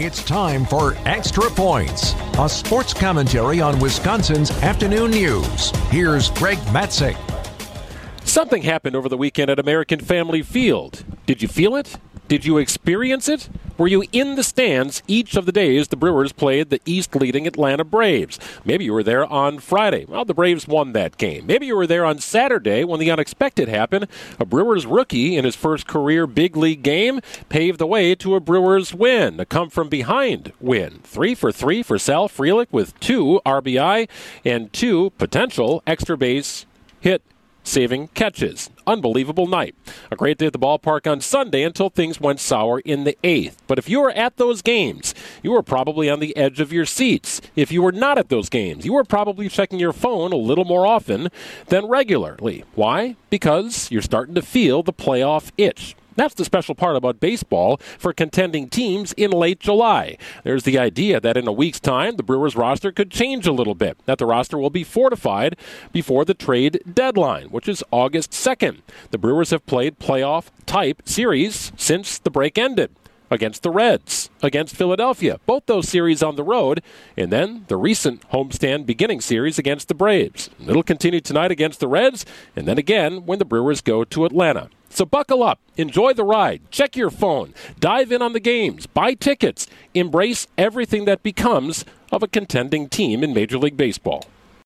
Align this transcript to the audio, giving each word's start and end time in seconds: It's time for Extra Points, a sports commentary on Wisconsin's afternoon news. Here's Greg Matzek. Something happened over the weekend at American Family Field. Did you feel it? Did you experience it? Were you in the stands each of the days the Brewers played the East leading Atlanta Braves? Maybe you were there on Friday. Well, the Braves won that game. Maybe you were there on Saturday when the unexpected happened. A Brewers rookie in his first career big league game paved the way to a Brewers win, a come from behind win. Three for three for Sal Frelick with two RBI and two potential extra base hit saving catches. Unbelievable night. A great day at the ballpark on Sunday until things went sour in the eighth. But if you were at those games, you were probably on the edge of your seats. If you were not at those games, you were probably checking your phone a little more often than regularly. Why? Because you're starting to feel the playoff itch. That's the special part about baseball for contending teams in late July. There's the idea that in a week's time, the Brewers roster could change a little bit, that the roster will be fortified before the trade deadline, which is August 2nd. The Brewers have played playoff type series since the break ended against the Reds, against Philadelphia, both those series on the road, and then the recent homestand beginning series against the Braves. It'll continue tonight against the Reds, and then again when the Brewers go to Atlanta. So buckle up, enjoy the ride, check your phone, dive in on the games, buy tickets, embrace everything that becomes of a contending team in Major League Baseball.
It's 0.00 0.22
time 0.22 0.64
for 0.64 0.96
Extra 1.06 1.50
Points, 1.50 2.14
a 2.38 2.48
sports 2.48 2.94
commentary 2.94 3.60
on 3.60 3.80
Wisconsin's 3.80 4.52
afternoon 4.62 5.10
news. 5.10 5.70
Here's 5.90 6.30
Greg 6.30 6.56
Matzek. 6.68 7.16
Something 8.24 8.62
happened 8.62 8.94
over 8.94 9.08
the 9.08 9.16
weekend 9.16 9.50
at 9.50 9.58
American 9.58 9.98
Family 9.98 10.40
Field. 10.40 11.02
Did 11.26 11.42
you 11.42 11.48
feel 11.48 11.74
it? 11.74 11.96
Did 12.28 12.44
you 12.44 12.58
experience 12.58 13.28
it? 13.28 13.48
Were 13.78 13.86
you 13.86 14.02
in 14.10 14.34
the 14.34 14.42
stands 14.42 15.04
each 15.06 15.36
of 15.36 15.46
the 15.46 15.52
days 15.52 15.86
the 15.86 15.96
Brewers 15.96 16.32
played 16.32 16.68
the 16.68 16.80
East 16.84 17.14
leading 17.14 17.46
Atlanta 17.46 17.84
Braves? 17.84 18.36
Maybe 18.64 18.84
you 18.84 18.92
were 18.92 19.04
there 19.04 19.24
on 19.24 19.60
Friday. 19.60 20.04
Well, 20.04 20.24
the 20.24 20.34
Braves 20.34 20.66
won 20.66 20.94
that 20.94 21.16
game. 21.16 21.46
Maybe 21.46 21.66
you 21.66 21.76
were 21.76 21.86
there 21.86 22.04
on 22.04 22.18
Saturday 22.18 22.82
when 22.82 22.98
the 22.98 23.12
unexpected 23.12 23.68
happened. 23.68 24.08
A 24.40 24.44
Brewers 24.44 24.84
rookie 24.84 25.36
in 25.36 25.44
his 25.44 25.54
first 25.54 25.86
career 25.86 26.26
big 26.26 26.56
league 26.56 26.82
game 26.82 27.20
paved 27.48 27.78
the 27.78 27.86
way 27.86 28.16
to 28.16 28.34
a 28.34 28.40
Brewers 28.40 28.92
win, 28.92 29.38
a 29.38 29.46
come 29.46 29.70
from 29.70 29.88
behind 29.88 30.52
win. 30.60 30.98
Three 31.04 31.36
for 31.36 31.52
three 31.52 31.84
for 31.84 32.00
Sal 32.00 32.28
Frelick 32.28 32.66
with 32.72 32.98
two 32.98 33.40
RBI 33.46 34.08
and 34.44 34.72
two 34.72 35.10
potential 35.18 35.84
extra 35.86 36.16
base 36.16 36.66
hit 37.00 37.22
saving 37.68 38.08
catches. 38.08 38.70
Unbelievable 38.86 39.46
night. 39.46 39.74
A 40.10 40.16
great 40.16 40.38
day 40.38 40.46
at 40.46 40.52
the 40.52 40.58
ballpark 40.58 41.10
on 41.10 41.20
Sunday 41.20 41.62
until 41.62 41.90
things 41.90 42.20
went 42.20 42.40
sour 42.40 42.80
in 42.80 43.04
the 43.04 43.16
eighth. 43.22 43.62
But 43.66 43.78
if 43.78 43.88
you 43.88 44.00
were 44.00 44.10
at 44.10 44.36
those 44.36 44.62
games, 44.62 45.14
you 45.42 45.52
were 45.52 45.62
probably 45.62 46.08
on 46.08 46.20
the 46.20 46.36
edge 46.36 46.60
of 46.60 46.72
your 46.72 46.86
seats. 46.86 47.40
If 47.54 47.70
you 47.70 47.82
were 47.82 47.92
not 47.92 48.18
at 48.18 48.28
those 48.28 48.48
games, 48.48 48.84
you 48.84 48.94
were 48.94 49.04
probably 49.04 49.48
checking 49.48 49.78
your 49.78 49.92
phone 49.92 50.32
a 50.32 50.36
little 50.36 50.64
more 50.64 50.86
often 50.86 51.28
than 51.66 51.86
regularly. 51.86 52.64
Why? 52.74 53.16
Because 53.30 53.90
you're 53.90 54.02
starting 54.02 54.34
to 54.34 54.42
feel 54.42 54.82
the 54.82 54.92
playoff 54.92 55.50
itch. 55.58 55.94
That's 56.18 56.34
the 56.34 56.44
special 56.44 56.74
part 56.74 56.96
about 56.96 57.20
baseball 57.20 57.76
for 57.96 58.12
contending 58.12 58.68
teams 58.68 59.12
in 59.12 59.30
late 59.30 59.60
July. 59.60 60.18
There's 60.42 60.64
the 60.64 60.76
idea 60.76 61.20
that 61.20 61.36
in 61.36 61.46
a 61.46 61.52
week's 61.52 61.78
time, 61.78 62.16
the 62.16 62.24
Brewers 62.24 62.56
roster 62.56 62.90
could 62.90 63.12
change 63.12 63.46
a 63.46 63.52
little 63.52 63.76
bit, 63.76 63.96
that 64.04 64.18
the 64.18 64.26
roster 64.26 64.58
will 64.58 64.68
be 64.68 64.82
fortified 64.82 65.56
before 65.92 66.24
the 66.24 66.34
trade 66.34 66.80
deadline, 66.92 67.50
which 67.50 67.68
is 67.68 67.84
August 67.92 68.32
2nd. 68.32 68.78
The 69.12 69.18
Brewers 69.18 69.50
have 69.50 69.64
played 69.66 70.00
playoff 70.00 70.46
type 70.66 71.02
series 71.04 71.70
since 71.76 72.18
the 72.18 72.30
break 72.30 72.58
ended 72.58 72.90
against 73.30 73.62
the 73.62 73.70
Reds, 73.70 74.30
against 74.42 74.76
Philadelphia, 74.76 75.40
both 75.46 75.66
those 75.66 75.88
series 75.88 76.22
on 76.22 76.36
the 76.36 76.44
road, 76.44 76.82
and 77.16 77.30
then 77.30 77.64
the 77.68 77.76
recent 77.76 78.28
homestand 78.30 78.86
beginning 78.86 79.20
series 79.20 79.58
against 79.58 79.88
the 79.88 79.94
Braves. 79.94 80.50
It'll 80.66 80.82
continue 80.82 81.20
tonight 81.20 81.50
against 81.50 81.80
the 81.80 81.88
Reds, 81.88 82.24
and 82.56 82.66
then 82.66 82.78
again 82.78 83.26
when 83.26 83.38
the 83.38 83.44
Brewers 83.44 83.80
go 83.80 84.04
to 84.04 84.24
Atlanta. 84.24 84.70
So 84.90 85.04
buckle 85.04 85.42
up, 85.42 85.60
enjoy 85.76 86.14
the 86.14 86.24
ride, 86.24 86.62
check 86.70 86.96
your 86.96 87.10
phone, 87.10 87.54
dive 87.78 88.10
in 88.10 88.22
on 88.22 88.32
the 88.32 88.40
games, 88.40 88.86
buy 88.86 89.14
tickets, 89.14 89.66
embrace 89.94 90.46
everything 90.56 91.04
that 91.04 91.22
becomes 91.22 91.84
of 92.10 92.22
a 92.22 92.28
contending 92.28 92.88
team 92.88 93.22
in 93.22 93.34
Major 93.34 93.58
League 93.58 93.76
Baseball. 93.76 94.24